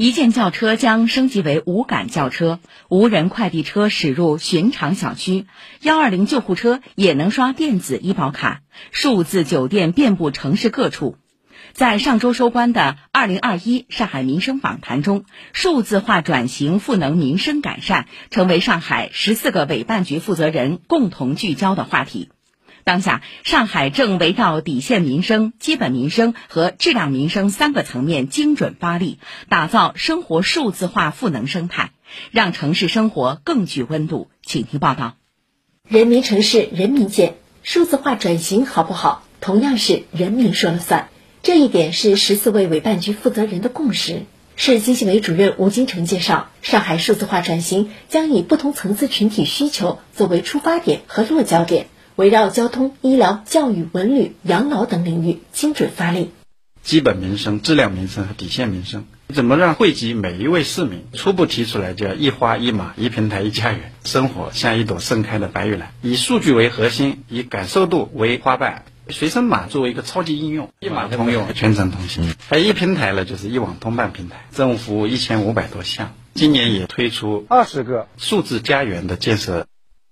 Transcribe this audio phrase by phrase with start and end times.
[0.00, 5.44] 一键叫车将升级为无感叫车，无人快递车驶入寻常小区，
[5.82, 11.18] 幺二零救护车也能刷电子医保卡，数字酒店遍布城市各处。
[11.74, 22.30] 在上周收官的二零二一上海民生访谈中，数字化转型赋能民生改善，成为上海十四个委办局负责人共同聚焦的话题。
[22.84, 29.18] 当下，上海正围绕底线民生、基本民生和质量民生三个层面精准发力，
[29.48, 31.92] 打造生活数字化赋能生态，
[32.30, 34.30] 让城市生活更具温度。
[34.42, 35.16] 请听报道。
[35.88, 41.08] 人民城市人民建，数字化转型好不好，同样是人民说了算。
[41.42, 44.22] 这一点是十四位委办局负责人的共识。
[44.56, 51.86] 市经信委主任吴金成介绍，上海数字化转型将以不同层次群体需求作为出发点和落脚点。
[52.20, 56.28] 围绕交通、医疗、教育、文旅、养老等领域精准发力，
[56.82, 61.06] 基本民生、质量民生和底线民生，怎么让惠及每一位市民？
[61.14, 65.94] 初步提出来叫一花一码一平台一家园，生活像一朵盛开的白玉兰。
[66.02, 72.34] 以数据为核心，以感受度为花瓣，随身码作为一个超级应用，一码通用，全程通行。
[72.50, 76.14] 还有一平台呢，就是一网通办平台，政务服务一千五百多项。
[76.34, 79.66] 今年也推出二十个数字家园的建设。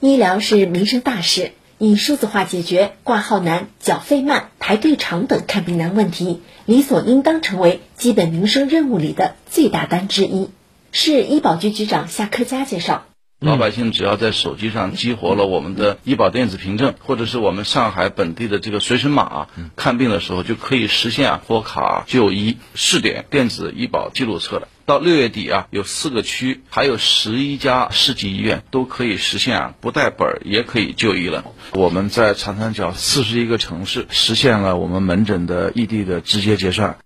[0.00, 1.52] 医疗是民生大事。
[1.82, 10.50] 以数字化解决挂号难、缴费慢、排队长等看病难问题，理所应当成为基本民生任务里的最大单之一。
[10.92, 13.06] 市医保局局长夏克佳介绍，
[13.40, 24.68] 老百姓只要在手机上激活了我们的医保电子凭证，或者是我们上海本地的这个随身码，看病的时候就可以实现啊拨卡就医、试点电子医保记录册了。
[24.84, 31.46] 到六月底啊，有四个区，还有十一家市级医院都可以实现啊，不带本儿也可以就医了。
[31.72, 36.98] 我们在长三角四十一个城市实现了我们门诊的异地的直接结算。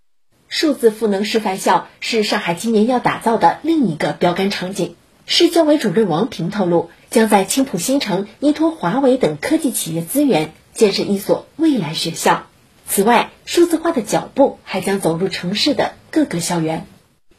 [0.49, 4.97] 数字赋能示范校是上海今年要打造的另一个标杆场景。
[5.27, 12.47] 市教委主任王平透露，将在青浦新城依托华为等科技企业资源，建设一所未来学校。
[12.87, 16.87] 此外，数字化的脚步还将走入城市的各个校园。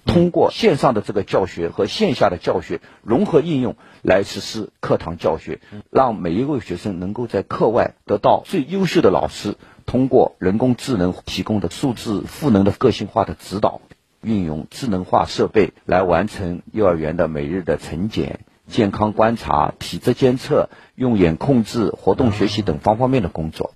[0.04, 13.82] 通过线上的这个教学和线下的教学融合应用来实施课堂教学，让每一位学生能够在课外得到最优秀的老师通过人工智能提供的数字赋能的个性化的指导，
[14.26, 23.74] 运用智能化设备来完成幼儿园的每日的晨检、健康观察、体质监测、用眼控制、活动学习等方方面的工作。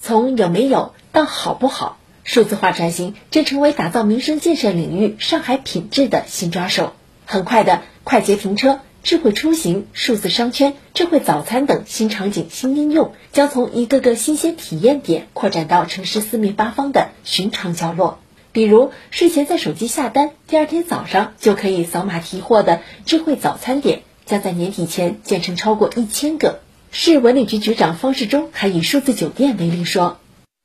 [0.00, 1.98] 从有没有到好不好。
[2.24, 6.94] 数字化转型正成为打造民生建设领域上海品质的新抓手。
[7.26, 18.18] 很快的，快捷停车、智慧出行、数字商圈、智慧早餐等新场景、新应用，将从一个个新鲜体验点扩展到城市四面八方的寻常角落。
[18.54, 26.60] 比如，睡前在手机下单，第二天早上就可以扫码提货的智慧早餐点，将在年底前建成超过一千个。
[26.92, 30.20] 市文旅局局长方世忠还以数字酒店为例说。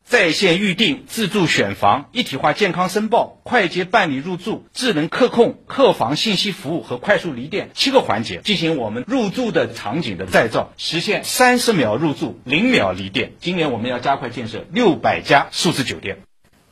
[0.06, 13.32] 在线预订、自助选房、一体化健康申报、快捷办理入住、智能客控、客房信息服务和快速离店七个环节进行我们入住的场景的再造，实现三十秒入住、零秒离店。
[13.40, 16.20] 今年我们要加快建设六百家数字酒店，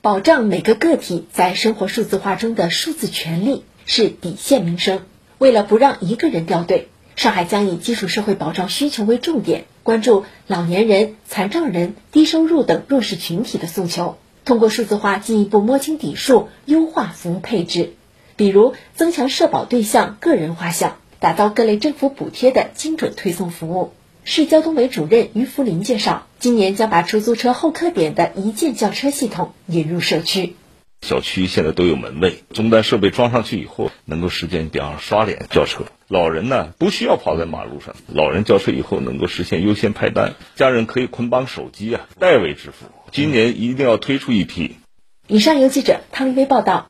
[0.07, 5.01] 保障每个个体在生活数字化中的数字权利是底线民生。
[5.37, 6.87] 为了不让一个人掉队。
[7.17, 17.91] 上海将以基础社会保障需求为重点，关注老年人、残障人、低收入等弱势群体的诉求，通过数字化进一步摸清底数，优化服务配置。
[18.37, 23.91] 比如增强社保对象个人画像，打造各类政府补贴的精准推送服务。
[24.29, 30.57] 市交通委主任于福林介绍，今年将把出租车候客点的一键叫车系统引入社区。
[31.01, 35.85] 小区现在都有门卫，终端设备装上去以后，能够实现，比方刷脸叫车。
[36.09, 42.87] 老人呢，不需要跑在马路上，老人叫车以后能够实现优先派单，家人可以捆绑手机啊，代为支付。
[43.13, 44.75] 今年一定要推出一批。
[45.27, 46.87] 以上由记者汤立威报道。